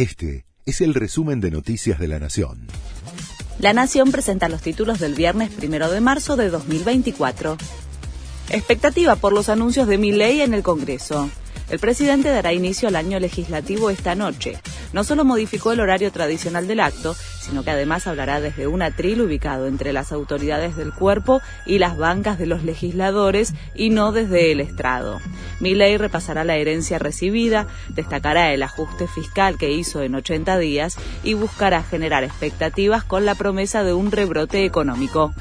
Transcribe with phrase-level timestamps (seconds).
[0.00, 2.68] Este es el resumen de Noticias de la Nación.
[3.58, 7.58] La Nación presenta los títulos del viernes primero de marzo de 2024.
[8.48, 11.28] Expectativa por los anuncios de mi ley en el Congreso.
[11.68, 14.58] El presidente dará inicio al año legislativo esta noche.
[14.92, 19.20] No solo modificó el horario tradicional del acto, sino que además hablará desde un atril
[19.22, 24.50] ubicado entre las autoridades del cuerpo y las bancas de los legisladores y no desde
[24.50, 25.20] el estrado.
[25.60, 31.34] Milei repasará la herencia recibida, destacará el ajuste fiscal que hizo en 80 días y
[31.34, 35.32] buscará generar expectativas con la promesa de un rebrote económico.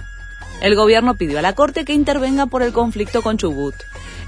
[0.61, 3.75] El gobierno pidió a la Corte que intervenga por el conflicto con Chubut.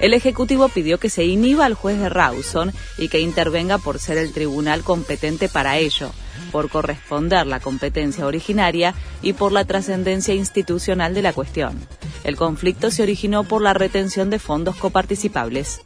[0.01, 4.17] El Ejecutivo pidió que se inhiba al juez de Rawson y que intervenga por ser
[4.17, 6.09] el tribunal competente para ello,
[6.51, 11.79] por corresponder la competencia originaria y por la trascendencia institucional de la cuestión.
[12.23, 15.81] El conflicto se originó por la retención de fondos coparticipables.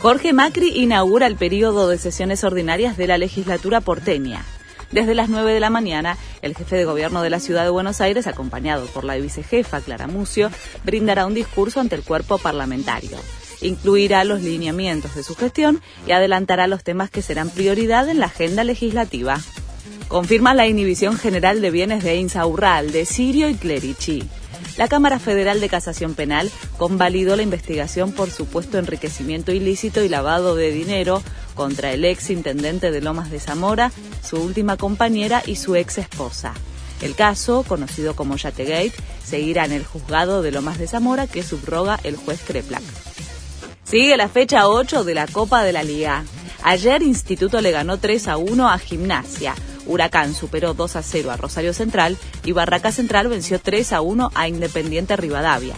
[0.00, 4.46] Jorge Macri inaugura el periodo de sesiones ordinarias de la legislatura porteña.
[4.92, 8.00] Desde las 9 de la mañana, el jefe de gobierno de la ciudad de Buenos
[8.00, 10.50] Aires, acompañado por la vicejefa Clara Mucio,
[10.84, 13.18] brindará un discurso ante el cuerpo parlamentario
[13.62, 18.26] incluirá los lineamientos de su gestión y adelantará los temas que serán prioridad en la
[18.26, 19.40] agenda legislativa.
[20.08, 24.28] Confirma la inhibición general de bienes de Insaurral, de Sirio y Clerici.
[24.76, 30.54] La Cámara Federal de Casación Penal convalidó la investigación por supuesto enriquecimiento ilícito y lavado
[30.54, 31.22] de dinero
[31.54, 36.54] contra el ex intendente de Lomas de Zamora, su última compañera y su ex esposa.
[37.02, 38.92] El caso, conocido como Yategate,
[39.24, 42.82] seguirá en el juzgado de Lomas de Zamora que subroga el juez Kreplak.
[43.92, 46.24] Sigue la fecha 8 de la Copa de la Liga.
[46.62, 49.54] Ayer Instituto le ganó 3 a 1 a Gimnasia.
[49.84, 54.30] Huracán superó 2 a 0 a Rosario Central y Barraca Central venció 3 a 1
[54.34, 55.74] a Independiente Rivadavia.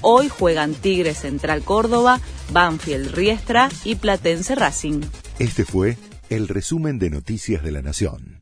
[0.00, 5.02] Hoy juegan Tigre Central Córdoba, Banfield Riestra y Platense Racing.
[5.38, 5.98] Este fue
[6.30, 8.37] el resumen de Noticias de la Nación.